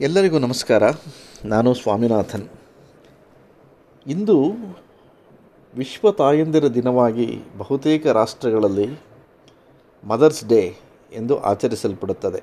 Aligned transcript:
ಎಲ್ಲರಿಗೂ 0.00 0.38
ನಮಸ್ಕಾರ. 0.38 0.82
ನಾನು 1.44 1.74
ಸ್ವಾಮಿನಾಥನ್. 1.74 2.48
ಇಂದು 4.06 4.52
ವಿಶ್ವ 5.74 6.10
ತಾಯಂದಿರ 6.10 6.68
ದಿನವಾಗಿ 6.68 7.40
ಬಹುತೇಕ 7.58 8.06
ರಾಷ್ಟ್ರಗಳಲ್ಲಿ 8.06 9.00
ಮದರ್ಸ್ 10.04 10.44
ಡೇ 10.44 10.74
ಎಂದು 11.12 11.40
ಆಚರಿಸಲ್ಪಡುತ್ತದೆ. 11.40 12.42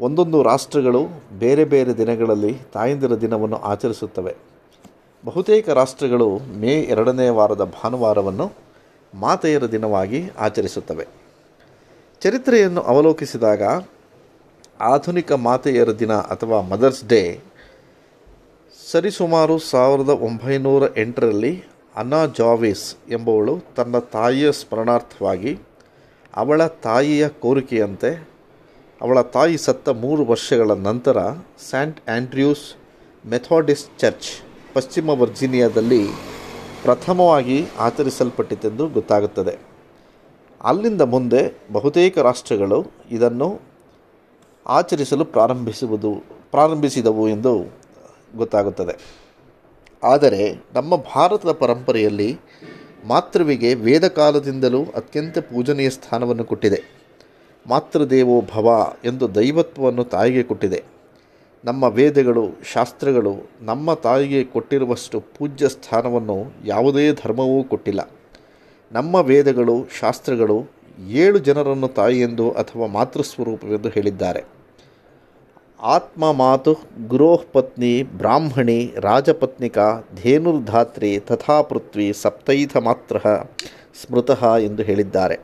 ಒಂದೊಂದು 0.00 0.42
ರಾಷ್ಟ್ರಗಳು 0.42 1.06
ಬೇರೆ 1.38 1.64
ಬೇರೆ 1.64 1.96
ದಿನಗಳಲ್ಲಿ 1.96 2.54
ತಾಯಂದಿರ 2.72 3.14
ದಿನವನ್ನು 3.20 3.56
ಆಚರಿಸುತ್ತವೆ. 3.56 4.36
ಬಹುತೇಕ 5.24 5.68
ರಾಷ್ಟ್ರಗಳು 5.68 6.38
ಮೇ 6.38 6.74
ಎರಡನೇ 6.80 7.28
ವಾರದ 7.28 7.64
ಭಾನುವಾರವನ್ನು 7.64 8.52
ಮಾತೆಯರ 9.14 9.66
ದಿನವಾಗಿ 9.66 10.30
ಆಚರಿಸುತ್ತವೆ. 10.38 11.06
ಚರಿತ್ರೆಯನ್ನು 12.20 12.80
ಅವಲೋಕಿಸಿದಾಗ 12.80 13.62
ಆಧುನಿಕ 14.80 15.32
ಮಾತೆಯರ 15.32 15.90
ದಿನ 15.90 16.12
ಅಥವಾ 16.12 16.60
ಮದರ್ಸ್ 16.60 17.04
ಡೇ 17.04 17.40
ಸರಿಸುಮಾರು 18.90 19.58
ಸಾವಿರದ 19.58 20.08
ಒಂಬೈನೂರ 20.08 20.82
ಎಂಟರಲ್ಲಿ 20.96 21.64
ಅನಾ 21.96 22.26
ಜಾವೇಸ್ 22.26 22.96
ಎಂಬವಳು 23.10 23.58
ತನ್ನ 23.76 23.98
ತಾಯಿಯ 23.98 24.52
ಸ್ಮರಣಾರ್ಥವಾಗಿ 24.52 25.58
ಅವಳ 26.36 26.66
ತಾಯಿಯ 26.66 27.28
ಕೋರಿಕೆಯಂತೆ 27.28 28.28
ಅವಳ 29.00 29.20
ತಾಯಿ 29.20 29.58
ಸತ್ತ 29.58 29.88
ಮೂರು 29.88 30.24
ವರ್ಷಗಳ 30.24 30.70
ನಂತರ 30.70 31.16
ಸ್ಯಾಂಟ್ 31.68 32.10
ಆಂಡ್ರ್ಯೂಸ್ 32.10 32.74
ಮೆಥಾಡಿಸ್ಟ್ 33.26 33.98
ಚರ್ಚ್, 33.98 34.28
ಪಶ್ಚಿಮ 34.74 35.08
ವರ್ಜೀನಿಯಾದಲ್ಲಿ 35.10 36.06
ಪ್ರಥಮವಾಗಿ 36.82 37.66
ಆಚರಿಸಲ್ಪಟ್ಟಿತೆಂದು 37.78 38.88
ಗೊತ್ತಾಗುತ್ತದೆ. 38.88 39.58
ಅಲ್ಲಿಂದ 40.64 41.00
ಮುಂದೆ 41.00 41.58
ಬಹುತೇಕ 41.72 42.18
ರಾಷ್ಟ್ರಗಳು 42.18 42.86
ಇದನ್ನು 43.10 43.60
ಆಚರಿಸಲು 44.68 45.24
ಪ್ರಾರಂಭಿಸುವುದು, 45.24 46.24
ಪ್ರಾರಂಭಿಸಿದವು 46.50 47.28
ಎಂದು 47.28 47.64
ಗೊತ್ತಾಗುತ್ತದೆ. 48.36 49.24
ಆದರೆ 50.02 50.64
ನಮ್ಮ 50.74 50.96
ಭಾರತದ 50.96 51.52
ಪರಂಪರೆಯಲ್ಲಿ 51.52 52.38
ಮಾತೃವಿಗೆ 53.06 53.74
ವೇದಕಾಲದಿಂದಲೂ 53.74 54.84
ಅತ್ಯಂತ 54.84 55.38
ಪೂಜನೀಯ 55.38 55.90
ಸ್ಥಾನವನ್ನು 55.90 56.44
ಕೊಟ್ಟಿದೆ. 56.44 56.82
ಮಾತೃದೇವೋ 57.66 58.40
ಭವ 58.40 58.92
ಎಂದು 59.04 59.34
ದೈವತ್ವವನ್ನು 59.34 60.04
ತಾಯಿಗೆ 60.04 60.42
ಕೊಟ್ಟಿದೆ. 60.42 60.84
ನಮ್ಮ 61.64 61.84
ವೇದಗಳು, 61.84 62.48
ಶಾಸ್ತ್ರಗಳು 62.72 63.50
ನಮ್ಮ 63.60 63.94
ತಾಯಿಗೆ 63.94 64.44
ಕೊಟ್ಟಿರುವಷ್ಟು 64.44 65.20
ಪೂಜ್ಯ 65.20 65.68
ಸ್ಥಾನವನ್ನು 65.68 66.52
ಯಾವುದೇ 66.64 67.12
ಧರ್ಮವೂ 67.12 67.64
ಕೊಟ್ಟಿಲ್ಲ. 67.64 68.10
ನಮ್ಮ 68.92 69.14
ವೇದಗಳು, 69.14 69.86
ಶಾಸ್ತ್ರಗಳು 70.00 70.64
ಏಳು 71.08 71.38
ಜನರನ್ನು 71.38 71.88
ತಾಯಿಯೆಂದು 71.88 72.50
ಅಥವಾ 72.50 72.86
ಮಾತೃಸ್ವರೂಪವೆಂದು 72.86 73.88
ಹೇಳಿದ್ದಾರೆ. 73.88 74.57
ಆತ್ಮ 75.80 76.32
ಮಾತು 76.32 76.72
ಪತ್ನಿ 77.52 78.02
ಬ್ರಾಹ್ಮಣಿ 78.02 78.94
ರಾಜಪತ್ನಿಕ 78.98 79.78
ಧೇನುರ್ಧಾತ್ರಿ 80.22 81.18
ತಥಾ 81.18 81.62
ಪೃಥ್ವಿ 81.62 82.12
ಸಪ್ತೈಥ 82.12 82.76
ಮಾತ್ರ 82.76 83.16
ಸ್ಮೃತಃ 84.02 84.56
ಎಂದು 84.56 84.82
ಹೇಳಿದ್ದಾರೆ. 84.82 85.36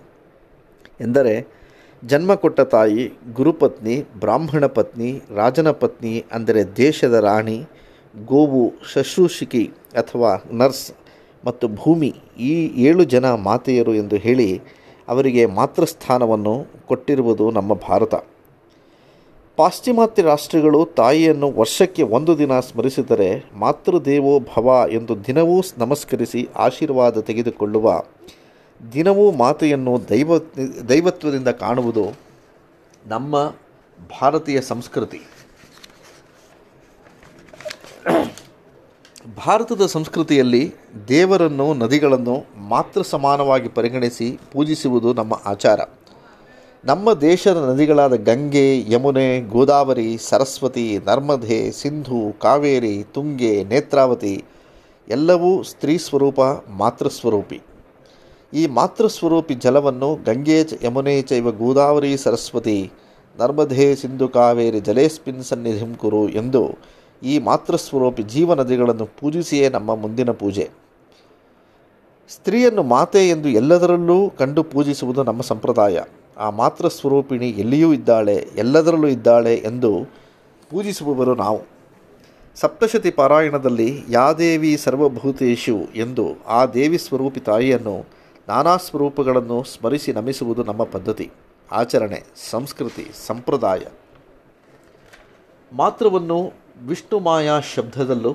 ಎಂದರೆ 1.01 1.35
ಜನ್ಮ 2.05 2.35
ಕೊಟ್ಟ 2.35 2.61
ತಾಯಿ 2.61 3.13
ಗುರುಪತ್ನಿ, 3.33 4.03
ಬ್ರಾಹ್ಮಣ 4.19 4.67
ಪತ್ನಿ, 4.67 5.23
ರಾಜನ 5.35 5.71
ಪತ್ನಿ, 5.71 6.25
ಅಂದರೆ 6.33 6.77
ದೇಶದ 6.77 7.15
ರಾಣಿ, 7.15 7.59
ಗೋವು 8.25 8.73
ಶಶ್ರೂಷಿಕಿ 8.93 9.65
ಅಥವಾ 9.95 10.43
ನರ್ಸ್ 10.53 10.93
ಮತ್ತು 11.45 11.69
ಭೂಮಿ 11.69 12.15
ಈ 12.39 12.53
ಏಳು 12.89 13.05
ಜನ 13.05 13.35
ಮಾತೆಯರು 13.35 13.95
ಎಂದು 13.95 14.17
ಹೇಳಿ 14.17 14.63
ಅವರಿಗೆ 15.09 15.47
ಮಾತೃಸ್ಥಾನವನ್ನು 15.47 16.55
ಕೊಟ್ಟಿರುವುದು 16.87 17.51
ನಮ್ಮ 17.51 17.75
ಭಾರತ. 17.75 18.15
ಪಾಶ್ಚಿಮಾತ್ಯ 19.57 20.23
ರಾಷ್ಟ್ರಗಳು 20.23 20.89
ತಾಯಿಯನ್ನು 20.97 21.53
ವರ್ಷಕ್ಕೆ 21.53 22.03
ಒಂದು 22.03 22.39
ದಿನ 22.39 22.61
ಸ್ಮರಿಸಿದರೆ 22.61 23.51
ಮಾತೃದೇವೋ 23.55 24.41
ಭವ 24.41 24.87
ಎಂದು 24.91 25.27
ದಿನವೂ 25.27 25.61
ನಮಸ್ಕರಿಸಿ 25.79 26.49
ಆಶೀರ್ವಾದ 26.57 27.21
ತೆಗೆದುಕೊಳ್ಳುವ. 27.21 28.03
ದಿನವೂ 28.93 29.31
ಮಾತೆಯನ್ನು 29.31 30.01
ದೈವ 30.11 30.39
ದೈವತ್ವದಿಂದ 30.89 31.49
ಕಾಣುವುದು 31.49 32.05
ನಮ್ಮ 33.07 33.39
ಭಾರತೀಯ 34.21 34.61
ಸಂಸ್ಕೃತಿ. 34.61 35.21
ಭಾರತದ 39.47 39.87
ಸಂಸ್ಕೃತಿಯಲ್ಲಿ 39.87 40.75
ದೇವರನ್ನು, 41.09 41.75
ನದಿಗಳನ್ನು 41.75 42.47
ಮಾತೃ 42.69 43.03
ಸಮಾನವಾಗಿ 43.03 43.69
ಪರಿಗಣಿಸಿ 43.69 44.39
ಪೂಜಿಸುವುದು 44.53 45.15
ನಮ್ಮ 45.15 45.41
ಆಚಾರ. 45.47 45.81
ನಮ್ಮ 46.87 47.13
ದೇಶದ 47.13 47.57
ನದಿಗಳಾದ 47.57 48.15
ಗಂಗೆ, 48.15 48.93
ಯಮುನೆ, 48.93 49.41
ಗೋದಾವರಿ, 49.41 50.19
ಸರಸ್ವತಿ, 50.19 50.99
ನರ್ಮದೆ, 50.99 51.71
ಸಿಂಧು, 51.73 52.39
ಕಾವೇರಿ, 52.39 53.05
ತುಂಗೆ, 53.15 53.65
ನೇತ್ರಾವತಿ 53.65 54.45
ಎಲ್ಲವೂ 55.09 55.63
ಸ್ತ್ರೀ 55.63 55.99
ಸ್ವರೂಪ 55.99 56.41
ಮಾತೃಸ್ವರೂಪಿ 56.77 57.61
ಈ 58.53 58.67
ಮಾತೃಸ್ವರೂಪಿ 58.67 59.55
ಜಲವನ್ನು 59.55 60.11
ಗಂಗೆ 60.25 60.65
ಚ, 60.65 60.75
ಯಮುನೆ 60.83 61.23
ಚೈವ 61.23 61.51
ಗೋದಾವರಿ, 61.51 62.17
ಸರಸ್ವತಿ, 62.17 62.93
ನರ್ಮದೆ, 63.39 63.97
ಸಿಂಧು, 63.97 64.29
ಕಾವೇರಿ 64.29 64.81
ಜಲೇಸ್ಮಿನ್ 64.81 65.43
ಸನ್ನಿಧಿಂ 65.43 65.95
ಕುರು 65.95 66.29
ಎಂದು 66.29 66.63
ಈ 67.23 67.39
ಮಾತೃಸ್ವರೂಪಿ 67.39 68.23
ಜೀವ 68.23 68.55
ನದಿಗಳನ್ನು 68.55 69.07
ಪೂಜಿಸಿಯೇ 69.21 69.69
ನಮ್ಮ 69.69 69.95
ಮುಂದಿನ 69.95 70.31
ಪೂಜೆ. 70.31 70.69
ಸ್ತ್ರೀಯನ್ನು 72.29 72.83
ಮಾತೆ 72.83 73.29
ಎಂದು 73.29 73.49
ಎಲ್ಲದರಲ್ಲೂ 73.49 74.31
ಕಂಡು 74.31 74.63
ಪೂಜಿಸುವುದು 74.65 75.23
ನಮ್ಮ 75.23 75.43
ಸಂಪ್ರದಾಯ. 75.43 75.99
ಆ 76.37 76.51
ಮಾತೃ 76.51 76.89
ಸ್ವರೂಪಿಣಿ 76.89 77.51
ಎಲ್ಲಿಯೂ 77.51 77.93
ಇದ್ದಾಳೆ, 77.93 78.49
ಎಲ್ಲದರಲ್ಲೂ 78.57 79.09
ಇದ್ದಾಳೆ 79.09 79.57
ಎಂದು 79.57 80.05
ಪೂಜಿಸುವವರು 80.71 81.35
ನಾವು. 81.35 81.63
ಸಪ್ತಶತಿ 82.57 83.11
ಪಾರಾಯಣದಲ್ಲಿ 83.11 84.05
ಯಾ 84.11 84.33
ದೇವಿ 84.33 84.77
ಸರ್ವಭೂತೇಶು 84.77 85.79
ಎಂದು 85.95 86.45
ಆ 86.47 86.67
ದೇವಿ 86.67 86.99
ಸ್ವರೂಪಿ 86.99 87.41
ತಾಯಿಯನ್ನು 87.41 88.07
ನಾನಾ 88.49 88.77
ಸ್ವರೂಪಗಳನ್ನು 88.77 89.65
ಸ್ಮರಿಸಿ 89.65 90.13
ನಮಿಸುವುದು 90.13 90.65
ನಮ್ಮ 90.65 90.85
ಪದ್ಧತಿ. 90.85 91.31
ಆಚರಣೆ, 91.73 92.23
ಸಂಸ್ಕೃತಿ, 92.51 93.11
ಸಂಪ್ರದಾಯ. 93.27 93.81
ಮಾತ್ರವನ್ನು 95.73 96.53
ವಿಷ್ಣು 96.87 97.19
ಮಾಯಾ 97.19 97.61
ಶಬ್ದದಲ್ಲೂ, 97.61 98.33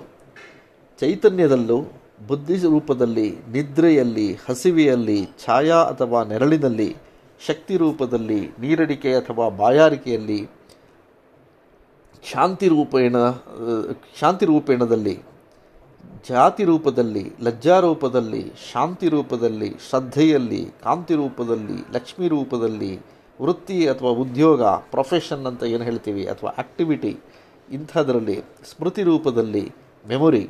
ಚೈತನ್ಯದಲ್ಲೂ 0.99 1.81
ಬುದ್ಧಿ 2.27 2.55
ರೂಪದಲ್ಲಿ 2.55 3.35
ನಿದ್ರೆಯಲ್ಲಿ, 3.51 4.33
ಹಸಿವೆಯಲ್ಲಿ, 4.33 5.25
ಛಾಯಾ 5.45 5.75
ಅಥವಾ 5.75 6.23
ನೆರಳಿನಲ್ಲಿ 6.23 6.95
ಶಕ್ತಿ 7.47 7.75
ರೂಪದಲ್ಲಿ, 7.77 8.39
ನೀರಡಿಕೆ 8.59 9.11
ಅಥವಾ 9.15 9.45
ಬಾಯಾರಿಕೆಯಲ್ಲಿ, 9.61 10.39
ಶಾಂತಿ 12.23 12.67
ರೂಪೇಣ, 12.67 13.15
ಶಾಂತಿ 14.21 14.45
ರೂಪೇಣದಲ್ಲಿ, 14.45 15.15
ಜಾತಿ 16.29 16.63
ರೂಪದಲ್ಲಿ 16.63 17.23
ಲಜ್ಜಾರೂಪದಲ್ಲಿ 17.41 18.41
ಶಾಂತಿ 18.71 19.07
ರೂಪದಲ್ಲಿ, 19.09 19.69
ಶ್ರದ್ಧೆಯಲ್ಲಿ, 19.89 20.61
ಕಾಂತಿ 20.83 21.15
ರೂಪದಲ್ಲಿ, 21.15 21.77
ಲಕ್ಷ್ಮಿ 21.91 22.27
ರೂಪದಲ್ಲಿ, 22.27 22.91
ವೃತ್ತಿ 23.41 23.77
ಅಥವಾ 23.87 24.11
ಉದ್ಯೋಗ 24.23 24.61
ಪ್ರೊಫೆಷನ್ 24.93 25.45
ಅಂತ 25.45 25.63
ಏನು 25.73 25.83
ಹೇಳ್ತೀವಿ, 25.83 26.23
ಅಥವಾ 26.27 26.49
ಆ್ಯಕ್ಟಿವಿಟಿ 26.57 27.13
ಇಂಥದರಲ್ಲಿ, 27.69 28.37
ಸ್ಮೃತಿ 28.71 29.03
ರೂಪದಲ್ಲಿ 29.03 29.65
ಮೆಮೊರಿ 30.05 30.43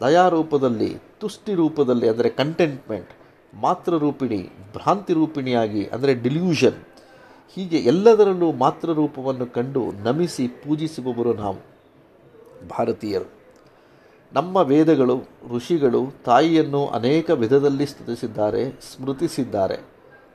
ದಯಾರೂಪದಲ್ಲಿ 0.00 0.90
ತುಷ್ಟಿ 1.20 1.54
ರೂಪದಲ್ಲಿ, 1.54 2.08
ಅಂದರೆ 2.08 2.28
ಕಂಟೆಂಟ್ಮೆಂಟ್ 2.40 3.12
ಮಾತೃರೂಪಿಣಿ 3.54 4.50
ಭ್ರಾಂತಿ 4.72 5.12
ರೂಪಿಣಿಯಾಗಿ 5.12 5.84
ಅಂದರೆ 5.86 6.14
ಡಿಲ್ಯೂಷನ್ 6.14 6.84
ಹೀಗೆ 7.56 7.78
ಎಲ್ಲದರಲ್ಲೂ 7.78 8.52
ಮಾತ್ರರೂಪವನ್ನು 8.52 9.46
ಕಂಡು 9.46 9.92
ನಮಿಸಿ 9.92 10.48
ಪೂಜಿಸುವವರು 10.48 11.34
ನಾವು, 11.34 11.56
ಭಾರತೀಯರು. 12.68 13.28
ನಮ್ಮ 14.32 14.56
ವೇದಗಳು, 14.56 15.20
ಋಷಿಗಳು 15.54 16.14
ತಾಯಿಯನ್ನು 16.24 16.86
ಅನೇಕ 16.86 17.30
ವಿಧದಲ್ಲಿ 17.30 17.86
ಸ್ತುತಿಸಿದ್ದಾರೆ, 17.86 18.70
ಸ್ಮೃತಿಸಿದ್ದಾರೆ. 18.70 19.78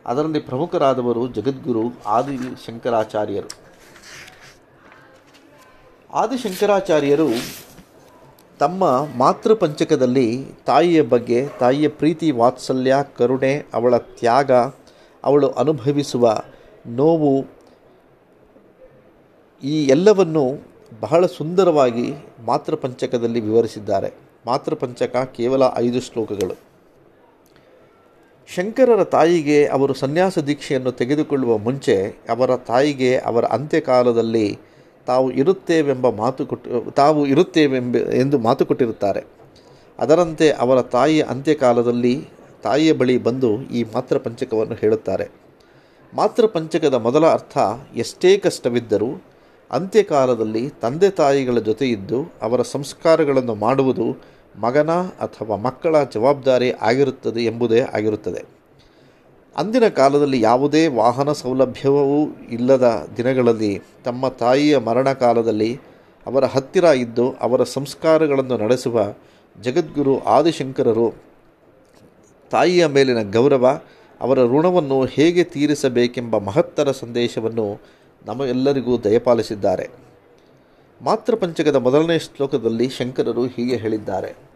ಅದರಲ್ಲಿ 0.06 0.39
ಪ್ರಮುಖರಾದವರು 0.39 1.27
ಜಗದ್ಗುರು 1.27 2.03
ಆದಿ 2.06 2.38
ಶಂಕರಾಚಾರ್ಯರು 2.66 3.50
ಆದಿಶಂಕರಾಚಾರ್ಯರು 6.13 7.27
ತಮ್ಮ 8.59 9.06
ಮಾತೃಪಂಚಕದಲ್ಲಿ 9.18 10.45
ತಾಯಿಯ 10.65 11.01
ಬಗ್ಗೆ, 11.01 11.48
ತಾಯಿಯ 11.59 11.88
ಪ್ರೀತಿ, 11.88 12.31
ವಾತ್ಸಲ್ಯ, 12.31 12.95
ಕರುಣೆ, 13.18 13.65
ಅವಳ 13.74 13.98
ತ್ಯಾಗ, 13.98 14.51
ಅವಳು 15.24 15.50
ಅನುಭವಿಸುವ 15.50 16.39
ನೋವು, 16.88 17.45
ಈ 19.63 19.86
ಎಲ್ಲವನ್ನು 19.86 20.71
ಬಹಳ 21.00 21.25
ಸುಂದರವಾಗಿ 21.25 22.13
ಮಾತೃಪಂಚಕದಲ್ಲಿ 22.45 23.39
ವಿವರಿಸಿದ್ದಾರೆ. 23.39 24.13
ಮಾತೃಪಂಚಕ 24.45 25.31
ಕೇವಲ 25.36 25.63
ಐದು 25.75 26.01
ಶ್ಲೋಕಗಳು. 26.01 26.68
ಶಂಕರರ 28.56 29.04
ತಾಯಿಗೆ 29.04 29.65
ಅವರು 29.65 29.94
ಸನ್ಯಾಸ 29.94 30.39
ದೀಕ್ಷೆಯನ್ನು 30.39 30.92
ತೆಗೆದುಕೊಳ್ಳುವ 30.92 31.57
ಮುಂಚೆ 31.57 32.19
ಅವರ 32.30 32.56
ತಾಯಿಗೆ 32.56 33.18
ಅವರ 33.18 33.45
ಅಂತ್ಯಕಾಲದಲ್ಲಿ 33.45 34.59
ತಾವು 35.07 35.31
ಇರುತ್ತೇವೆಂಬ 35.31 36.09
ಮಾತು 36.09 36.45
ಕೊಟ್ಟು 36.45 36.92
ತಾವು 36.92 37.27
ಇರುತ್ತೇವೆಂಬ 37.27 37.95
ಎಂದು 37.95 38.38
ಮಾತು 38.39 38.65
ಕೊಟ್ಟಿರುತ್ತಾರೆ. 38.65 39.21
ಅದರಂತೆ 40.00 40.48
ಅವರ 40.51 40.81
ತಾಯಿಯ 40.81 41.21
ಅಂತ್ಯಕಾಲದಲ್ಲಿ 41.21 42.15
ತಾಯಿಯ 42.63 42.94
ಬಳಿ 42.94 43.18
ಬಂದು 43.18 43.50
ಈ 43.62 43.83
ಮಾತೃಪಂಚಕವನ್ನು 43.83 44.75
ಹೇಳುತ್ತಾರೆ. 44.75 45.25
ಮಾತೃಪಂಚಕದ 46.13 46.94
ಮೊದಲ 46.94 47.25
ಅರ್ಥ, 47.27 47.57
ಎಷ್ಟೇ 47.95 48.38
ಕಷ್ಟವಿದ್ದರೂ 48.38 49.09
ಅಂತ್ಯಕಾಲದಲ್ಲಿ 49.71 50.69
ತಂದೆ 50.81 51.09
ತಾಯಿಗಳ 51.09 51.59
ಜೊತೆ 51.59 51.88
ಇದ್ದು 51.89 52.19
ಅವರ 52.42 52.62
ಸಂಸ್ಕಾರಗಳನ್ನು 52.62 53.56
ಮಾಡುವುದು 53.56 54.07
ಮಗನ 54.59 54.92
ಅಥವಾ 55.25 55.56
ಮಕ್ಕಳ 55.56 56.04
ಜವಾಬ್ದಾರಿ 56.04 56.71
ಆಗಿರುತ್ತದೆ 56.71 57.42
ಎಂಬುದೇ 57.42 57.80
ಆಗಿರುತ್ತದೆ. 57.80 58.56
ಅಂದಿನ 59.57 59.88
ಕಾಲದಲ್ಲಿ 59.88 60.42
ಯಾವುದೇ 60.42 60.88
ವಾಹನ 60.88 61.31
ಸೌಲಭ್ಯವೂ 61.31 62.27
ಇಲ್ಲದ 62.51 63.09
ದಿನಗಳಲ್ಲಿ 63.18 63.81
ತಮ್ಮ 64.06 64.27
ತಾಯಿಯ 64.27 64.77
ಮರಣ 64.77 65.13
ಕಾಲದಲ್ಲಿ 65.13 65.80
ಅವರ 66.27 66.45
ಹತ್ತಿರ 66.45 66.83
ಇದ್ದು 66.83 67.31
ಅವರ 67.31 67.63
ಸಂಸ್ಕಾರಗಳನ್ನು 67.63 68.57
ನಡೆಸುವ 68.57 69.13
ಜಗದ್ಗುರು 69.62 70.24
ಆದಿಶಂಕರರು 70.24 71.13
ತಾಯಿಯ 72.51 72.86
ಮೇಲಿನ 72.86 73.31
ಗೌರವ, 73.31 73.81
ಅವರ 74.21 74.39
ಋಣವನ್ನು 74.45 75.06
ಹೇಗೆ 75.06 75.44
ತೀರಿಸಬೇಕೆಂಬ 75.44 76.38
ಮಹತ್ತರ 76.38 76.92
ಸಂದೇಶವನ್ನು 76.92 77.81
ನಮಗೆಲ್ಲರಿಗೂ 78.25 78.98
ದಯಪಾಲಿಸಿದ್ದಾರೆ. 78.98 79.88
ಮಾತೃಪಂಚಕದ 81.01 81.75
ಮೊದಲನೇ 81.75 82.19
ಶ್ಲೋಕದಲ್ಲಿ 82.19 82.89
ಶಂಕರರು 82.89 83.45
ಹೀಗೆ 83.45 83.75
ಹೇಳಿದ್ದಾರೆ. 83.75 84.46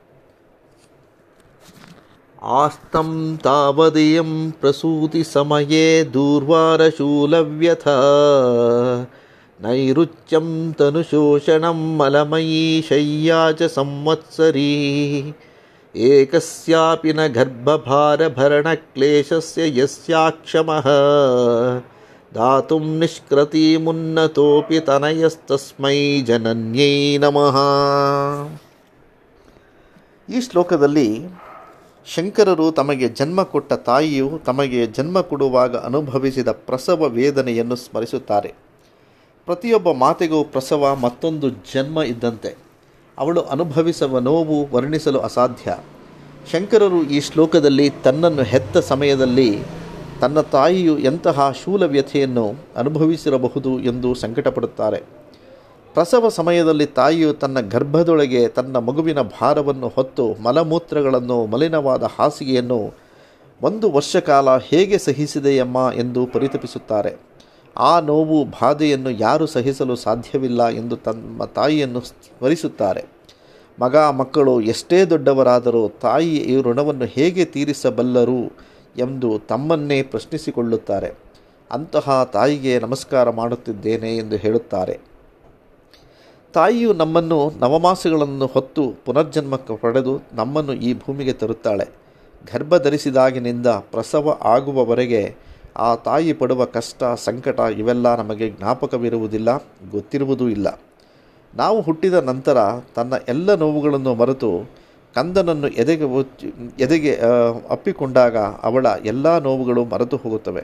ಆಸ್ತಂ 2.54 3.08
ತಾವದಿಯಂ 3.44 4.30
ಪ್ರಸೂತಿ 4.60 5.22
ಸಮಯೇ 5.30 5.86
ದೂರ್ವಾರಶೂಲವ್ಯಥ 6.14 7.86
ನೈರುಚ್ಯಂ 9.60 10.48
ತನುಶೋಷಣಂ 10.78 11.80
ಮಲಮಯೀ 11.98 12.82
ಶಯ್ಯಾ 12.88 13.40
ಚ 13.58 13.68
ಸಂವತ್ಸರೀ 13.72 14.70
ಏಕಸ್ಯಾಪಿ 15.94 17.12
ನ 17.12 17.26
ಗರ್ಭಭಾರಭರಣಕ್ಲೇಶಸ್ಯ 17.36 19.62
ಯಸ್ಯಾಕ್ಷಮಃ 19.78 20.86
ದಾತುಂ 22.32 22.86
ನಿಷ್ಕೃತಿಮುನ್ನತೋಪಿ 23.00 24.78
ತನಯಸ್ತಸ್ಮೈ 24.86 26.22
ಜನನ್ಯೈ 26.22 27.18
ನಮಃ 27.18 27.56
ಈ 30.28 30.40
ಶ್ಲೋಕದಲ್ಲಿ 30.46 31.08
ಶಂಕರರು 32.05 32.71
ತಮಗೆ 32.71 33.09
ಜನ್ಮ 33.09 33.43
ಕೊಟ್ಟ 33.43 33.73
ತಾಯಿಯು 33.73 34.39
ತಮಗೆ 34.45 34.87
ಜನ್ಮ 34.87 35.21
ಕೊಡುವಾಗ 35.21 35.75
ಅನುಭವಿಸಿದ 35.75 36.47
ಪ್ರಸವ 36.47 37.07
ವೇದನೆಯನ್ನು 37.07 37.75
ಸ್ಮರಿಸುತ್ತಾರೆ. 37.75 38.53
ಪ್ರತಿಯೊಬ್ಬ 39.45 39.91
ಮಾತೆಗೂ 39.91 40.43
ಪ್ರಸವ, 40.43 40.95
ಮತ್ತೊಂದು 40.95 41.49
ಜನ್ಮ 41.49 42.01
ಇದ್ದಂತೆ. 42.01 42.55
ಅವಳು 43.17 43.41
ಅನುಭವಿಸುವ 43.41 44.19
ನೋವು 44.19 44.67
ವರ್ಣಿಸಲು 44.75 45.19
ಅಸಾಧ್ಯ. 45.19 45.77
ಶಂಕರರು 46.51 47.03
ಈ 47.03 47.19
ಶ್ಲೋಕದಲ್ಲಿ 47.19 47.89
ತನ್ನನ್ನು 47.89 48.43
ಹೆತ್ತ 48.43 48.77
ಸಮಯದಲ್ಲಿ 48.77 49.59
ತನ್ನ 50.21 50.41
ತಾಯಿಯು 50.41 50.97
ಎಂತಹ 50.97 51.51
ಶೂಲವ್ಯಥೆಯನ್ನು 51.51 52.53
ಅನುಭವಿಸಿರಬಹುದು 52.75 53.79
ಎಂದು 53.79 54.15
ಸಂಕಟಪಡುತ್ತಾರೆ. 54.15 55.20
ಪ್ರಸವ 55.93 56.29
ಸಮಯದಲ್ಲಿ 56.29 56.85
ತಾಯಿಯು 56.85 57.33
ತನ್ನ 57.33 57.59
ಗರ್ಭದೊಳಗೆ 57.59 58.47
ತನ್ನ 58.47 58.77
ಮಗುವಿನ 58.77 59.21
ಭಾರವನ್ನು 59.21 59.87
ಹೊತ್ತು 59.87 60.33
ಮಲಮೂತ್ರಗಳನ್ನು, 60.43 61.45
ಮಲಿನವಾದ 61.45 62.03
ಹಾಸಿಗೆಯನ್ನು 62.03 62.93
ಒಂದು 63.61 63.91
ವರ್ಷ 63.91 64.15
ಕಾಲ 64.15 64.57
ಹೇಗೆ 64.57 64.97
ಸಹಿಸಿದೆಯಮ್ಮ 64.97 65.91
ಎಂದು 65.95 66.25
ಪರಿತಪಿಸುತ್ತಾರೆ. 66.25 67.15
ಆ 67.77 67.99
ನೋವು 67.99 68.45
ಬಾಧೆಯನ್ನು 68.45 69.09
ಯಾರು 69.09 69.45
ಸಹಿಸಲು 69.45 69.95
ಸಾಧ್ಯವಿಲ್ಲ 69.95 70.67
ಎಂದು 70.67 70.97
ತಮ್ಮ 70.97 71.45
ತಾಯಿಯನ್ನು 71.45 72.01
ಸ್ಮರಿಸುತ್ತಾರೆ. 72.01 73.05
ಮಗ, 73.81 73.97
ಮಕ್ಕಳು 73.97 74.61
ಎಷ್ಟೇ 74.61 75.05
ದೊಡ್ಡವರಾದರೂ 75.05 75.89
ತಾಯಿ 75.89 76.37
ಈ 76.37 76.61
ಋಣವನ್ನು 76.61 77.05
ಹೇಗೆ 77.05 77.45
ತೀರಿಸಬಲ್ಲರು 77.45 78.57
ಎಂದು 78.97 79.39
ತಮ್ಮನ್ನೇ 79.39 80.03
ಪ್ರಶ್ನಿಸಿಕೊಳ್ಳುತ್ತಾರೆ. 80.03 81.13
ಅಂತಹ 81.71 82.29
ತಾಯಿಗೆ 82.33 82.79
ನಮಸ್ಕಾರ 82.79 83.29
ಮಾಡುತ್ತಿದ್ದೇನೆ 83.29 84.17
ಎಂದು 84.17 84.35
ಹೇಳುತ್ತಾರೆ. 84.35 85.10
ತಾಯಿಯು 86.53 86.93
ನಮ್ಮನ್ನು 86.93 87.37
ನವಮಾಸಗಳನ್ನು 87.59 88.45
ಹೊತ್ತು 88.45 88.83
ಪುನರ್ಜನ್ಮಕ್ಕೆ 89.05 89.75
ಪಡೆದು 89.75 90.13
ನಮ್ಮನ್ನು 90.33 90.73
ಈ 90.87 90.89
ಭೂಮಿಗೆ 90.93 91.33
ತರುತ್ತಾಳೆ. 91.33 91.85
ಗರ್ಭ 92.53 92.77
ಧರಿಸಿದಾಗಿನಿಂದ 92.77 93.67
ಪ್ರಸವ 93.67 94.35
ಆಗುವವರೆಗೆ 94.43 95.21
ಆ 95.77 95.89
ತಾಯಿ 95.95 96.33
ಪಡುವ 96.33 96.65
ಕಷ್ಟ, 96.65 97.03
ಸಂಕಟ 97.27 97.59
ಇವೆಲ್ಲ 97.77 98.15
ನಮಗೆ 98.15 98.49
ಜ್ಞಾಪಕವಿರುವುದಿಲ್ಲ, 98.49 99.49
ಗೊತ್ತಿರುವುದೂ 99.91 100.47
ಇಲ್ಲ. 100.49 100.67
ನಾವು 101.55 101.81
ಹುಟ್ಟಿದ 101.81 102.13
ನಂತರ 102.13 102.57
ತನ್ನ 102.95 103.13
ಎಲ್ಲ 103.29 103.55
ನೋವುಗಳನ್ನು 103.55 104.15
ಮರೆತು 104.15 104.51
ಕಂದನನ್ನು 105.15 105.67
ಎದೆಗೆ 105.81 106.05
ಎದೆಗೆ 106.79 107.13
ಅಪ್ಪಿಕೊಂಡಾಗ 107.69 108.37
ಅವಳ 108.37 108.85
ಎಲ್ಲ 109.05 109.37
ನೋವುಗಳು 109.39 109.85
ಮರೆತು 109.85 110.17
ಹೋಗುತ್ತವೆ. 110.17 110.63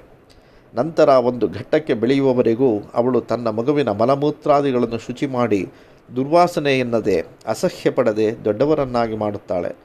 ನಂತರ 0.75 1.10
ಒಂದು 1.10 1.48
ಘಟ್ಟಕ್ಕೆ 1.48 1.94
ಬೆಳೆಯುವವರೆಗೂ 1.94 2.80
ಅವಳು 2.94 3.22
ತನ್ನ 3.22 3.48
ಮಗುವಿನ 3.48 3.92
ಮಲಮೂತ್ರಾದಿಗಳನ್ನು 3.92 4.98
ಶುಚಿ 4.98 5.25
ಮಾಡಿ 5.25 5.69
ದುರ್ವಾಸನೆ 6.16 6.80
ಎನ್ನದೆ 6.80 7.25
ಅಸಹ್ಯ 7.48 7.90
ಪಡದೆ 7.92 8.46
ದೊಡ್ಡವರನ್ನಾಗಿ 8.46 9.18
ಮಾಡುತ್ತಾಳೆ. 9.18 9.75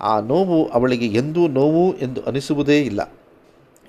ಆ 0.00 0.20
ನೋವು 0.20 0.68
ಅವಳಿಗೆ 0.68 1.06
ಎಂದೂ 1.06 1.48
ನೋವು 1.48 1.98
ಎಂದು 1.98 2.22
ಅನಿಸುವುದೇ 2.22 2.82
ಇಲ್ಲ. 2.82 3.12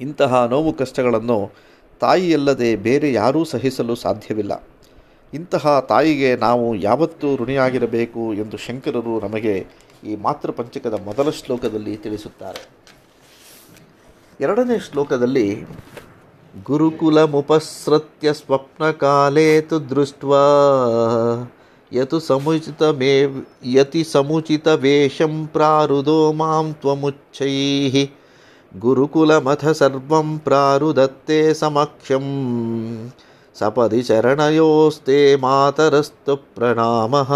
ಇಂತಹ 0.02 0.48
ನೋವು 0.50 0.74
ಕಷ್ಟಗಳನ್ನು 0.74 1.52
ತಾಯಿಯಲ್ಲದೆ 2.00 2.76
ಬೇರೆ 2.76 3.14
ಯಾರೂ 3.14 3.44
ಸಹಿಸಲು 3.44 3.96
ಸಾಧ್ಯವಿಲ್ಲ. 3.96 4.64
ಇಂತಹ 5.34 5.86
ತಾಯಿಗೆ 5.90 6.36
ನಾವು 6.36 6.76
ಯಾವತ್ತೂ 6.76 7.36
ಋಣಿಯಾಗಿರಬೇಕು 7.36 8.34
ಎಂದು 8.34 8.58
ಶಂಕರರು 8.58 9.20
ನಮಗೆ 9.20 9.66
ಈ 10.04 10.16
ಮಾತೃಪಂಚಕದ 10.16 10.94
ಮೊದಲ 11.06 11.30
ಶ್ಲೋಕದಲ್ಲಿ 11.30 11.98
ತಿಳಿಸುತ್ತಾರೆ. 11.98 12.70
ಎರಡನೇ 14.42 14.80
ಶ್ಲೋಕದಲ್ಲಿ 14.80 15.66
गुरुकुलमुपसृत्य 16.56 18.34
स्वप्नकाले 18.34 19.62
तु 19.62 19.80
दृष्ट्वा 19.80 20.42
यतु 21.94 22.20
समुचितमेव 22.20 23.44
यतिसमुचितवेषं 23.66 25.46
प्रारुदो 25.46 26.34
मां 26.34 26.74
त्वमुच्चैः। 26.74 27.96
गुरुकुलमथ 28.80 29.66
सर्वं 29.74 30.38
प्रारुदत्ते 30.38 31.54
समक्षं 31.54 32.26
सपदि 33.56 34.02
चरणयोस्ते 34.04 35.36
मातरस्तु 35.36 36.36
प्रणामः। 36.36 37.34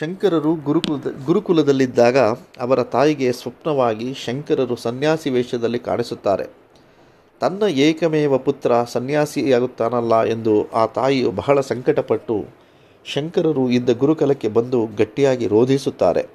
ಶಂಕರರು 0.00 0.54
ಗುರುಕುಲದ, 0.54 1.24
ಗುರುಕುಲದಲ್ಲಿದ್ದಾಗ 1.24 2.18
ಅವರ 2.60 2.82
ತಾಯಿಗೆ 2.82 3.32
ಸ್ವಪ್ನವಾಗಿ 3.32 4.14
ಶಂಕರರು 4.14 4.76
ಸನ್ಯಾಸಿ 4.76 5.30
ವೇಷದಲ್ಲಿ 5.30 5.78
ಕಾಣಿಸುತ್ತಾರೆ. 5.78 6.46
ತನ್ನ 7.40 7.62
ಏಕಮೇವ 7.62 8.38
ಪುತ್ರ 8.38 8.72
ಸನ್ಯಾಸಿಯಾಗುತ್ತಾನಲ್ಲ 8.84 10.24
ಎಂದು 10.24 10.70
ಆ 10.70 10.86
ತಾಯಿಯು 10.86 11.30
ಬಹಳ 11.30 11.60
ಸಂಕಟಪಟ್ಟು 11.60 12.44
ಶಂಕರರು 13.04 13.70
ಇದ್ದ 13.70 13.90
ಗುರುಕುಲಕ್ಕೆ 13.90 14.48
ಬಂದು 14.48 14.88
ಗಟ್ಟಿಯಾಗಿ 14.98 15.46
ರೋಧಿಸುತ್ತಾರೆ. 15.46 16.26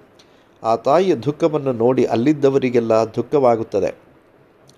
ಆ 0.63 0.75
ತಾಯಿಯ 0.75 1.15
ದುಃಖವನ್ನು 1.15 1.73
ನೋಡಿ 1.73 2.03
ಅಲ್ಲಿದ್ದವರಿಗೆಲ್ಲ 2.03 2.93
ದುಃಖವಾಗುತ್ತದೆ. 2.93 3.95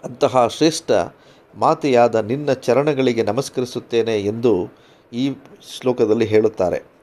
ಅಂತಹ 0.03 0.48
ಶ್ರೇಷ್ಠ 0.48 0.91
ಮಾತೆಯಾದ 1.56 2.15
ನಿನ್ನ 2.15 2.53
ಚರಣಗಳಿಗೆ 2.53 3.24
ನಮಸ್ಕರಿಸುತ್ತೇನೆ 3.24 4.20
ಎಂದು 4.20 4.74
ಈ 5.13 5.34
ಶ್ಲೋಕದಲ್ಲಿ 5.79 6.25
ಹೇಳುತ್ತಾರೆ. 6.25 6.97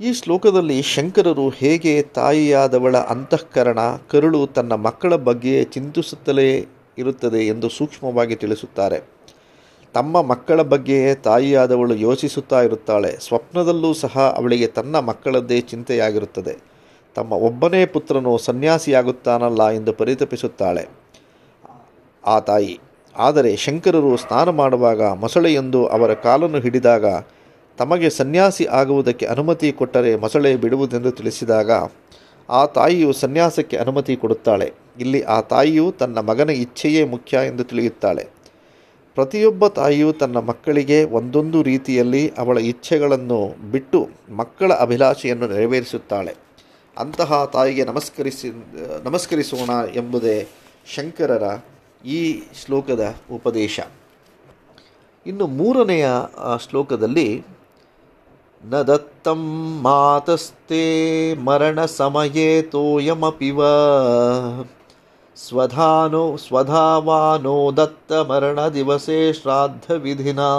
ಈ 0.00 0.12
ಶ್ಲೋಕದಲ್ಲಿ 0.12 0.82
ಶಂಕರರು 0.82 1.48
ಹೇಗೆ 1.48 2.02
ತಾಯಿಯಾದವಳ 2.02 2.96
ಅಂತಃಕರಣ, 2.96 3.78
ಕರುಳು 4.10 4.46
ತನ್ನ 4.46 4.72
ಮಕ್ಕಳ 4.72 5.16
ಬಗ್ಗೆ 5.16 5.64
ಚಿಂತಿಸುತ್ತಲೇ 5.64 6.66
ಇರುತ್ತದೆ 6.98 7.46
ಎಂದು 7.46 7.68
ಸೂಕ್ಷ್ಮವಾಗಿ 7.68 8.36
ತಿಳಿಸುತ್ತಾರೆ. 8.36 9.00
ತಮ್ಮ 9.92 10.22
ಮಕ್ಕಳ 10.22 10.62
ಬಗ್ಗೆಯೇ 10.62 11.14
ತಾಯಿಯಾದವಳು 11.14 11.94
ಯೋಚಿಸುತ್ತಾ 11.94 12.62
ಇರುತ್ತಾಳೆ. 12.62 13.16
ಸ್ವಪ್ನದಲ್ಲೂ 13.20 13.94
ಸಹ 13.94 14.34
ಅವಳಿಗೆ 14.36 14.66
ತನ್ನ 14.66 14.98
ಮಕ್ಕಳದ್ದೇ 14.98 15.60
ಚಿಂತೆಯಾಗಿರುತ್ತದೆ. 15.60 16.62
ತಮ್ಮ 17.14 17.32
ಒಬ್ಬನೇ 17.32 17.86
ಪುತ್ರನು 17.86 18.38
ಸನ್ಯಾಸಿಯಾಗುತ್ತಾನಲ್ಲ 18.38 19.68
ಎಂದು 19.68 19.92
ಪರಿತಪಿಸುತ್ತಾಳೆ. 19.92 20.88
ಆ 22.26 22.40
ತಾಯಿ. 22.40 22.80
ಆದರೆ 23.16 23.56
ಶಂಕರರು 23.56 24.16
ಸ್ನಾನ 24.16 24.48
ಮಾಡುವಾಗ 24.48 25.02
ಮೊಸಳೆಯೊಂದು 25.02 25.86
ಅವರ 25.86 26.14
ಕಾಲನ್ನು 26.14 26.60
ಹಿಡಿದಾಗ 26.60 27.04
ತಮಗೆ 27.82 28.10
ಸನ್ಯಾಸಿ 28.10 28.64
ಆಗುವುದಕ್ಕೆ 28.66 29.26
ಅನುಮತಿ 29.26 29.72
ಕೊಟ್ಟರೆ 29.72 30.16
ಮೊಸಳೆ 30.16 30.56
ಬಿಡುವುದೆಂದು 30.56 31.10
ತಿಳಿಸಿದಾಗ, 31.10 31.70
ಆ 32.48 32.66
ತಾಯಿಯು 32.66 33.12
ಸನ್ಯಾಸಕ್ಕೆ 33.12 33.76
ಅನುಮತಿ 33.76 34.16
ಕೊಡುತ್ತಾಳೆ. 34.16 34.72
ಇಲ್ಲಿ 35.00 35.22
ಆ 35.22 35.40
ತಾಯಿಯು 35.40 35.92
ತನ್ನ 35.92 36.18
ಮಗನ 36.18 36.50
ಇಚ್ಛೆಯೇ 36.50 37.04
ಮುಖ್ಯ 37.04 37.38
ಎಂದು 37.46 37.64
ತಿಳಿಯುತ್ತಾಳೆ. 37.64 38.28
ಪ್ರತಿಯೊಬ್ಬ 39.14 39.68
ತಾಯಿಯು 39.68 40.12
ತನ್ನ 40.12 40.36
ಮಕ್ಕಳಿಗೆ 40.36 41.04
ಒಂದೊಂದು 41.04 41.62
ರೀತಿಯಲ್ಲಿ 41.62 42.32
ಅವಳ 42.38 42.58
ಇಚ್ಛೆಗಳನ್ನು 42.58 43.70
ಬಿಟ್ಟು 43.70 44.08
ಮಕ್ಕಳ 44.30 44.72
ಅಭಿಲಾಷೆಯನ್ನು 44.72 45.48
ನೆರವೇರಿಸುತ್ತಾಳೆ. 45.48 46.34
ಅಂತಹ 46.98 47.50
ತಾಯಿಗೆ 47.52 47.84
ನಮಸ್ಕರಿಸಿ, 47.84 48.48
ನಮಸ್ಕರಿಸೋಣ 49.04 49.70
ಎಂಬುದೇ 49.94 50.46
ಶಂಕರರ 50.94 51.46
ಈ 52.06 52.42
ಶ್ಲೋಕದ 52.64 53.14
ಉಪದೇಶ. 53.32 53.80
ಇನ್ನು 55.26 55.46
ಮೂರನೆಯ 55.46 56.08
ಶ್ಲೋಕದಲ್ಲಿ 56.68 57.44
न 58.64 58.82
दत्तं 58.82 59.38
मातस्ते 59.82 60.82
मरणसमये 61.34 62.62
तोयमपि 62.62 63.50
वा 63.50 63.70
स्वधानो 65.36 66.36
स्वधावानो 66.36 67.72
दत्तमरणदिवसे 67.72 69.32
श्राद्धविधिना। 69.32 70.50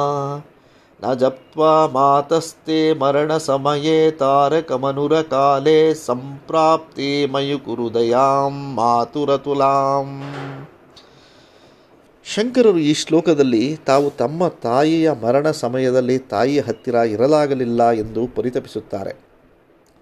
न 1.05 1.15
जप्त्वा 1.15 1.88
मातस्ते 1.88 2.93
मरणसमये 2.93 4.12
तारकमनुरकाले 4.12 5.93
सम्प्राप्ते 5.93 7.27
मयि 7.27 7.55
गुरुदयां 7.55 8.51
मातुरतुलाम्। 8.51 10.22
ಶಂಕರರು 12.25 12.80
ಈ 12.80 12.94
ಶ್ಲೋಕದಲ್ಲಿ 12.94 13.77
ತಾವು 13.86 14.10
ತಮ್ಮ 14.10 14.48
ತಾಯಿಯ 14.48 15.12
ಮರಣ 15.12 15.51
ಸಮಯದಲ್ಲಿ 15.51 16.18
ತಾಯಿಯ 16.18 16.62
ಹತ್ತಿರ 16.62 16.96
ಇರಲಾಗಲಿಲ್ಲ 16.96 17.92
ಎಂದು 17.92 18.27
ಪರಿತಪಿಸುತ್ತಾರೆ. 18.27 19.13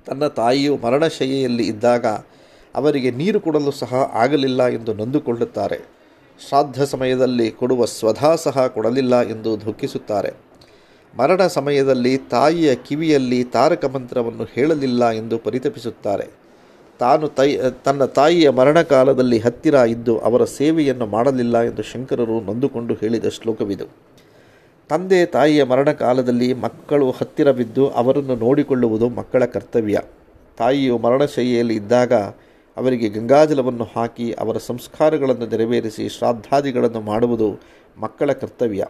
ತನ್ನ 0.08 0.28
ತಾಯಿಯು 0.28 0.78
ಮರಣಶಯ್ಯೆಯಲ್ಲಿ 0.78 1.68
ಇದ್ದಾಗ 1.68 2.06
ಅವರಿಗೆ 2.76 3.12
ನೀರು 3.12 3.40
ಕೊಡಲು 3.40 3.72
ಸಹ 3.72 3.94
ಆಗಲಿಲ್ಲ 4.14 4.68
ಎಂದು 4.68 4.94
ನೊಂದುಕೊಳ್ಳುತ್ತಾರೆ. 4.94 5.80
ಶ್ರಾದ್ದ 6.48 6.84
ಸಮಯದಲ್ಲಿ 6.84 7.52
ಕೊಡುವ 7.52 7.86
ಸ್ವಧಾ 7.86 8.36
ಸಹ 8.36 8.68
ಕೊಡಲಿಲ್ಲ 8.68 9.22
ಎಂದು 9.22 9.62
ದುಃಖಿಸುತ್ತಾರೆ 9.62 10.34
ಮರಣ 11.18 11.48
ಸಮಯದಲ್ಲಿ 11.48 12.18
ತಾಯಿಯ 12.18 12.76
ಕಿವಿಯಲ್ಲಿ 12.76 13.44
ತಾರಕ 13.44 13.86
ಮಂತ್ರವನ್ನು 13.86 14.44
ಹೇಳಲಿಲ್ಲ 14.44 15.10
ಎಂದು 15.10 15.38
ಪರಿತಪಿಸುತ್ತಾರೆ. 15.38 16.41
ತಾನು 17.02 17.28
ತೈ, 17.28 17.50
ತನ್ನ 17.86 18.06
ತಾಯಿಯ 18.06 18.48
ಮರಣಕಾಲದಲ್ಲಿ 18.50 19.38
ಹತ್ತಿರ 19.40 19.74
ಇದ್ದು 19.94 20.14
ಅವರ 20.28 20.44
ಸೇವೆಯನ್ನು 20.44 21.06
ಮಾಡಲಿಲ್ಲ 21.06 21.58
ಎಂದು 21.62 21.84
ಶಂಕರರು 21.92 22.38
ನೊಂದುಕೊಂಡು 22.42 22.94
ಹೇಳಿದ 22.94 23.28
ಶ್ಲೋಕವಿದು. 23.38 23.86
ತಂದೆ 24.90 25.20
ತಾಯಿಯ 25.26 25.64
ಮರಣಕಾಲದಲ್ಲಿ 25.64 26.48
ಮಕ್ಕಳು 26.66 27.08
ಹತ್ತಿರ 27.12 27.52
ಬಿದ್ದು 27.52 27.84
ಅವರನ್ನು 28.02 28.36
ನೋಡಿಕೊಳ್ಳುವುದು 28.36 29.10
ಮಕ್ಕಳ 29.10 29.46
ಕರ್ತವ್ಯ. 29.46 30.00
ತಾಯಿಯು 30.58 30.98
ಮರಣಶೈಲಿಯಲ್ಲಿ 30.98 31.76
ಇದ್ದಾಗ 31.76 32.14
ಅವರಿಗೆ 32.78 33.08
ಗಂಗಾಜಲವನ್ನು 33.10 33.88
ಹಾಕಿ 33.96 34.28
ಅವರ 34.40 34.58
ಸಂಸ್ಕಾರಗಳನ್ನು 34.58 35.46
ನೆರವೇರಿಸಿ 35.46 36.10
ಶ್ರಾದ್ದಾದಿಗಳನ್ನು 36.10 37.02
ಮಾಡುವುದು 37.02 37.50
ಮಕ್ಕಳ 37.98 38.32
ಕರ್ತವ್ಯ. 38.42 38.84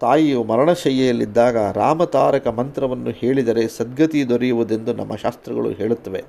ತಾಯಿಯು 0.00 0.42
ಮರಣಶೈಲಿಯಲ್ಲಿದ್ದಾಗ 0.44 1.56
ರಾಮತಾರಕ 1.72 2.48
ಮಂತ್ರವನ್ನು 2.48 3.10
ಹೇಳಿದರೆ 3.10 3.64
ಸದ್ಗತಿ 3.68 4.28
ದೊರೆಯುವುದೆಂದು 4.28 4.92
ನಮ್ಮ 4.92 5.14
ಶಾಸ್ತ್ರಗಳು 5.16 5.70
ಹೇಳುತ್ತವೆ. 5.70 6.22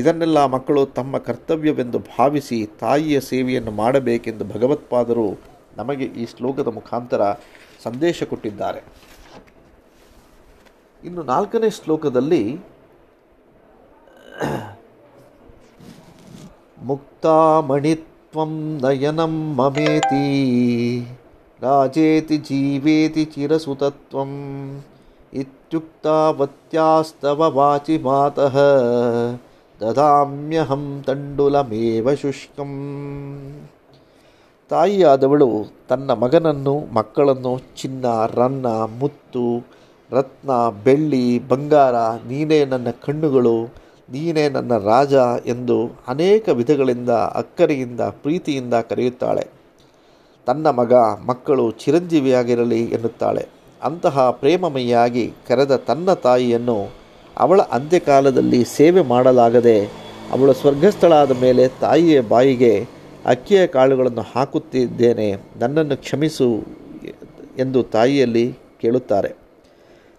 ಇದನ್ನೆಲ್ಲ 0.00 0.38
ಮಕ್ಕಳು 0.54 0.80
ತಮ್ಮ 0.98 1.18
ಕರ್ತವ್ಯವೆಂದು 1.26 1.98
ಭಾವಿಸಿ 2.14 2.58
ತಾಯಿಯ 2.80 3.16
ಸೇವೆಯನ್ನು 3.30 3.72
ಮಾಡಬೇಕೆಂದು 3.82 4.44
ಭಗವತ್ಪಾದರು 4.54 5.26
ನಮಗೆ 5.76 6.06
ಈ 6.22 6.24
ಶ್ಲೋಕದ 6.32 6.68
ಮುಖಾಂತರ 6.78 7.22
ಸಂದೇಶ 7.84 8.18
ಕೊಟ್ಟಿದ್ದಾರೆ. 8.22 8.80
ಇನ್ನು 11.02 11.22
ನಾಲ್ಕನೇ 11.22 11.70
ಶ್ಲೋಕದಲ್ಲಿ, 11.70 12.42
ಮುಕ್ತಾಮಣಿತ್ವಂ 16.90 18.52
ನಯನಂ 18.82 19.34
ಮಮೇತಿ, 19.60 20.28
ರಾಜೇತಿ 21.62 22.36
ಜೀವೇತಿ 22.48 23.24
ಚಿರಸುತತ್ವಂ, 23.34 24.32
ಇತ್ಯುಕ್ತಾವತ್ಯಾಸ್ತವ 25.42 27.40
ವಾಚಿ 27.58 27.98
ಮಾತಃ 27.98 28.56
ದದಾಮ್ಯಹಂ 29.84 31.04
ತಂಡುಲಮೇವ 31.06 32.14
ಶುಷ್ಕಂ. 32.14 32.72
ತಾಯಿಯಾದವಳು 34.68 35.48
ತನ್ನ 35.88 36.12
ಮಗನನ್ನು, 36.12 36.94
ಮಕ್ಕಳನ್ನು 36.94 37.60
ಚಿನ್ನ, 37.76 38.04
ರನ್ನ, 38.34 38.66
ಮುತ್ತು, 38.66 39.66
ರತ್ನ, 40.10 40.50
ಬೆಳ್ಳಿ, 40.84 41.48
ಬಂಗಾರ, 41.48 41.94
ನೀನೇ 42.28 42.64
ನನ್ನ 42.64 42.86
ಕಣ್ಣುಗಳು, 42.90 43.64
ನೀನೇ 44.10 44.48
ನನ್ನ 44.48 44.76
ರಾಜ 44.76 45.14
ಎಂದು 45.46 45.90
ಅನೇಕ 46.08 46.48
ವಿಧಗಳಿಂದ 46.48 47.10
ಅಕ್ಕರೆಯಿಂದ, 47.10 48.00
ಪ್ರೀತಿಯಿಂದ 48.00 48.74
ಕರೆಯುತ್ತಾಳೆ. 48.74 49.48
ತನ್ನ 50.46 50.70
ಮಗ, 50.70 50.92
ಮಕ್ಕಳು 51.26 51.70
ಚಿರಂಜೀವಿಯಾಗಿರಲಿ 51.70 52.84
ಎನ್ನುತ್ತಾಳೆ. 52.84 53.48
ಅಂತಹ 53.82 54.30
ಪ್ರೇಮಮಯಿಯಾಗಿ 54.30 55.32
ಕರೆದ 55.48 55.76
ತನ್ನ 55.76 56.12
ತಾಯಿಯನ್ನು 56.12 57.03
ಅವಳ 57.38 57.60
ಅಂತ್ಯಕಾಲದಲ್ಲಿ 57.60 58.64
ಸೇವೆ 58.64 59.02
ಮಾಡಲಾಗದೆ 59.02 59.84
ಅವಳ 60.32 60.52
ಸ್ವರ್ಗಸ್ಥಳಾದ 60.52 61.40
ಮೇಲೆ 61.40 61.68
ತಾಯಿಯ 61.68 62.20
ಬಾಯಿಗೆ 62.20 62.86
ಅಕ್ಕಿಯ 63.26 63.66
ಕಾಳುಗಳನ್ನು 63.66 64.20
ಹಾಕುತ್ತಿದ್ದೇನೆ, 64.20 65.36
ನನ್ನನ್ನು 65.56 65.96
ಕ್ಷಮಿಸು 65.96 66.64
ಎಂದು 67.58 67.82
ತಾಯಿಯಲ್ಲಿ 67.82 68.52
ಕೇಳುತ್ತಾರೆ. 68.80 69.34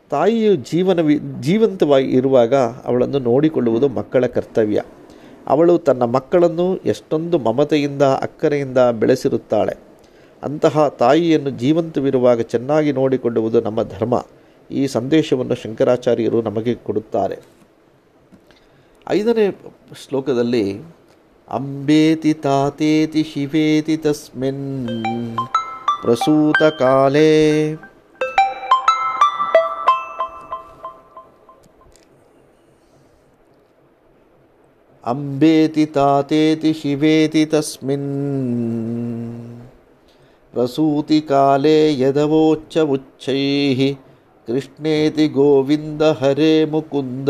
ತಾಯಿಯು 0.09 0.55
ಜೀವನವಿ, 0.55 1.19
ಜೀವಂತವಾಗಿ 1.41 2.09
ಇರುವಾಗ 2.11 2.53
ಅವಳನ್ನು 2.55 3.19
ನೋಡಿಕೊಳ್ಳುವುದು 3.19 3.87
ಮಕ್ಕಳ 3.87 4.25
ಕರ್ತವ್ಯ. 4.25 4.81
ಅವಳು 5.47 5.77
ತನ್ನ 5.77 6.03
ಮಕ್ಕಳನ್ನು 6.03 6.77
ಎಷ್ಟೊಂದು 6.77 7.39
ಮಮತೆಯಿಂದ, 7.39 8.01
ಅಕ್ಕರೆಯಿಂದ 8.01 8.77
ಬೆಳೆಸಿರುತ್ತಾಳೆ. 8.77 9.75
ಅಂತಹ 10.43 10.87
ತಾಯಿಯನ್ನು 10.87 11.49
ಜೀವಂತವಿರುವಾಗ 11.49 12.41
ಚೆನ್ನಾಗಿ 12.41 12.91
ನೋಡಿಕೊಳ್ಳುವುದು 12.91 13.61
ನಮ್ಮ 13.61 13.83
ಧರ್ಮ. 13.83 14.25
ಈ 14.71 14.87
ಸಂದೇಶವನ್ನು 14.87 15.55
ಶಂಕರಾಚಾರ್ಯರು 15.55 16.41
ನಮಗೆ 16.41 16.75
ಕೊಡುತ್ತಾರೆ. 16.75 17.41
ಐದನೇ 19.09 19.51
ಶ್ಲೋಕದಲ್ಲಿ, 20.07 20.81
ಅಂಬೇತಿ 21.47 22.33
ತಾತೇತಿ 22.33 23.23
ಶಿವೇತಿ 23.23 23.97
ತಸ್ಮಿನ್ 23.97 24.97
ಪ್ರಸೂತ 26.01 26.63
ಕಾಲೇ 26.63 27.73
ಅಂಬೇತಿ 35.05 35.85
ತಾತೇತಿ 35.85 36.73
ಶಿವೇತಿ 36.73 37.45
ತಸ್ಮಿನ್ 37.45 38.11
ಪ್ರಸೂತಿಕಾಲೇ 40.51 41.99
ಯದವೋಚ್ಚ 41.99 42.77
ಉಚ್ಚೈಃ 42.77 44.04
ಕೃಷ್ಣೇತಿ 44.47 45.27
ಗೋವಿಂದ 45.27 46.01
ಹರೇ 46.01 46.65
ಮುಕುಂದ, 46.65 47.29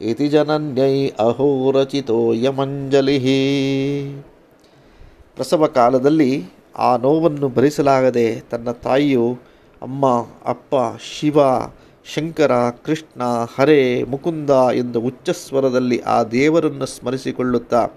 ಇತಿ 0.00 0.28
ಜನನ್ಯೈ 0.28 1.08
ಅಹೋರಚಿತೋ 1.08 2.32
ಯಮಂಜಲಿ. 2.32 3.18
ಪ್ರಸವ 5.36 5.66
ಕಾಲದಲ್ಲಿ 5.66 6.44
ಆ 6.78 6.96
ನೋವನ್ನು 6.96 7.48
ಭರಿಸಲಾಗದೆ 7.48 8.40
ತನ್ನ 8.40 8.70
ತಾಯಿಯು 8.70 9.38
ಅಮ್ಮ, 9.82 10.06
ಅಪ್ಪ, 10.46 10.74
ಶಿವ, 11.00 11.38
ಶಂಕರ, 12.14 12.52
ಕೃಷ್ಣ, 12.84 13.22
ಹರೇ 13.58 14.02
ಮುಕುಂದ 14.02 14.50
ಎಂದು 14.74 15.00
ಉಚ್ಚಸ್ವರದಲ್ಲಿ 15.00 15.98
ಆ 15.98 16.22
ದೇವರನ್ನು 16.22 16.86
ಸ್ಮರಿಸಿಕೊಳ್ಳುತ್ತಾ 16.86 17.88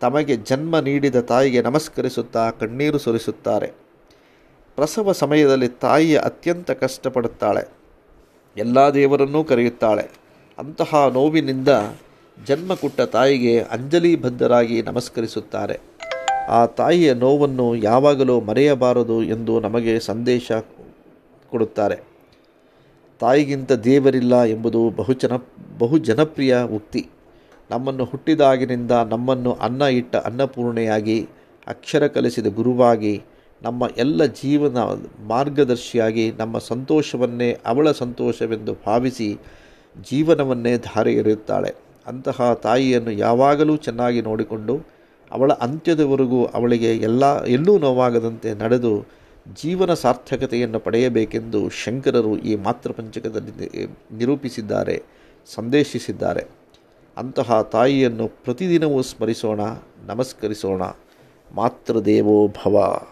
ತಮಗೆ 0.00 0.36
ಜನ್ಮ 0.36 0.78
ನೀಡಿದ 0.78 1.16
ತಾಯಿಗೆ 1.20 1.62
ನಮಸ್ಕರಿಸುತ್ತಾ 1.62 2.50
ಕಣ್ಣೀರು 2.50 2.98
ಸುರಿಸುತ್ತಾರೆ. 2.98 3.83
ಪ್ರಸವ 4.76 5.12
ಸಮಯದಲ್ಲಿ 5.12 5.68
ತಾಯಿಯ 5.68 6.18
ಅತ್ಯಂತ 6.18 6.70
ಕಷ್ಟಪಡುತ್ತಾಳೆ. 6.70 7.68
ಎಲ್ಲ 8.56 8.78
ದೇವರನ್ನೂ 8.94 9.44
ಕರೆಯುತ್ತಾಳೆ. 9.44 10.10
ಅಂತಹ 10.58 11.10
ನೋವಿನಿಂದ 11.12 11.68
ಜನ್ಮ 12.46 12.74
ಕೊಟ್ಟ 12.74 13.00
ತಾಯಿಗೆ 13.00 13.60
ಅಂಜಲಿಬದ್ಧರಾಗಿ 13.60 14.82
ನಮಸ್ಕರಿಸುತ್ತಾರೆ. 14.82 15.80
ಆ 16.48 16.66
ತಾಯಿಯ 16.66 17.14
ನೋವನ್ನು 17.14 17.76
ಯಾವಾಗಲೂ 17.76 18.40
ಮರೆಯಬಾರದು 18.40 19.22
ಎಂದು 19.22 19.60
ನಮಗೆ 19.60 20.00
ಸಂದೇಶ 20.00 20.52
ಕೊಡುತ್ತಾರೆ. 21.50 21.96
ತಾಯಿಗಿಂತ 23.20 23.72
ದೇವರಿಲ್ಲ 23.72 24.42
ಎಂಬುದು 24.42 24.90
ಬಹುಜನ 24.90 25.32
ಬಹು 25.78 25.98
ಜನಪ್ರಿಯ 25.98 26.56
ಉಕ್ತಿ 26.74 27.08
ನಮ್ಮನ್ನು 27.70 28.04
ಹುಟ್ಟಿದಾಗಿನಿಂದ 28.04 28.90
ನಮ್ಮನ್ನು 28.90 29.52
ಅನ್ನ 29.52 29.82
ಇಟ್ಟ 29.82 30.16
ಅನ್ನಪೂರ್ಣೆಯಾಗಿ, 30.16 31.28
ಅಕ್ಷರ 31.66 32.06
ಕಲಿಸಿದ 32.06 32.46
ಗುರುವಾಗಿ 32.46 33.22
ನಮ್ಮ 33.64 33.88
ಎಲ್ಲ 33.96 34.24
ಜೀವನ 34.24 34.78
ಮಾರ್ಗದರ್ಶಿಯಾಗಿ 35.26 36.32
ನಮ್ಮ 36.32 36.58
ಸಂತೋಷವನ್ನೇ 36.58 37.58
ಅವಳ 37.66 37.90
ಸಂತೋಷವೆಂದು 37.90 38.72
ಭಾವಿಸಿ 38.86 39.38
ಜೀವನವನ್ನೇ 40.10 40.78
ಧಾರೆ 40.78 41.14
ಎರೆಯುತ್ತಾಳೆ 41.14 41.74
ಅಂತಹ 42.06 42.52
ತಾಯಿಯನ್ನು 42.62 43.10
ಯಾವಾಗಲೂ 43.10 43.76
ಚೆನ್ನಾಗಿ 43.76 44.20
ನೋಡಿಕೊಂಡು 44.20 44.80
ಅವಳ 45.32 45.52
ಅಂತ್ಯದವರೆಗೂ 45.52 46.44
ಅವಳಿಗೆ 46.44 46.96
ಎಲ್ಲ, 46.96 47.44
ಎಲ್ಲೂ 47.44 47.78
ನೋವಾಗದಂತೆ 47.78 48.54
ನಡೆದು 48.54 48.92
ಜೀವನ 49.62 49.94
ಸಾರ್ಥಕತೆಯನ್ನು 49.94 50.80
ಪಡೆಯಬೇಕೆಂದು 50.80 51.68
ಶಂಕರರು 51.68 52.38
ಈ 52.38 52.56
ಮಾತೃಪಂಚಕದಲ್ಲಿ 52.56 53.86
ನಿರೂಪಿಸಿದ್ದಾರೆ, 54.16 55.02
ಸಂದೇಶಿಸಿದ್ದಾರೆ. 55.54 56.44
ಅಂತಹ 57.16 57.62
ತಾಯಿಯನ್ನು 57.62 58.28
ಪ್ರತಿದಿನವೂ 58.44 59.02
ಸ್ಮರಿಸೋಣ, 59.02 59.60
ನಮಸ್ಕರಿಸೋಣ. 60.06 60.82
ಮಾತೃದೇವೋ 61.54 62.48
ಭವ. 62.48 63.02